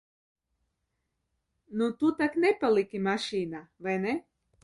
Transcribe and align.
Nu, 1.81 1.89
tu 2.01 2.09
tak 2.23 2.39
nepaliki 2.45 3.03
mašīnā, 3.09 3.61
vai 3.89 3.97
ne? 4.07 4.19